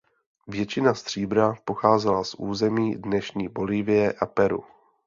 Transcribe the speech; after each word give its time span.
Většina 0.47 0.93
stříbra 0.93 1.55
pocházela 1.65 2.23
z 2.23 2.33
území 2.37 2.95
dnešní 2.95 3.47
Bolívie 3.49 4.13
a 4.13 4.25
Peru. 4.25 4.63